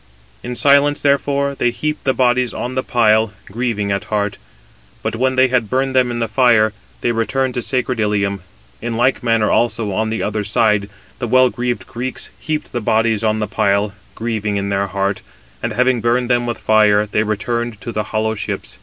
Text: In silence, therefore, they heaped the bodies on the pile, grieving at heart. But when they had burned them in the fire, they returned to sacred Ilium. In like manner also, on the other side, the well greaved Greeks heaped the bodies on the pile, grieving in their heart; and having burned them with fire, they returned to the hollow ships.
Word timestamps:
In 0.41 0.55
silence, 0.55 0.99
therefore, 0.99 1.53
they 1.53 1.69
heaped 1.69 2.05
the 2.05 2.11
bodies 2.15 2.55
on 2.55 2.73
the 2.73 2.81
pile, 2.81 3.33
grieving 3.45 3.91
at 3.91 4.05
heart. 4.05 4.39
But 5.03 5.15
when 5.15 5.35
they 5.35 5.47
had 5.49 5.69
burned 5.69 5.95
them 5.95 6.09
in 6.09 6.17
the 6.17 6.27
fire, 6.27 6.73
they 7.01 7.11
returned 7.11 7.53
to 7.53 7.61
sacred 7.61 7.99
Ilium. 7.99 8.41
In 8.81 8.97
like 8.97 9.21
manner 9.21 9.51
also, 9.51 9.91
on 9.91 10.09
the 10.09 10.23
other 10.23 10.43
side, 10.43 10.89
the 11.19 11.27
well 11.27 11.51
greaved 11.51 11.85
Greeks 11.85 12.31
heaped 12.39 12.71
the 12.71 12.81
bodies 12.81 13.23
on 13.23 13.37
the 13.37 13.45
pile, 13.47 13.93
grieving 14.15 14.57
in 14.57 14.69
their 14.69 14.87
heart; 14.87 15.21
and 15.61 15.71
having 15.73 16.01
burned 16.01 16.31
them 16.31 16.47
with 16.47 16.57
fire, 16.57 17.05
they 17.05 17.21
returned 17.21 17.79
to 17.81 17.91
the 17.91 18.05
hollow 18.05 18.33
ships. 18.33 18.79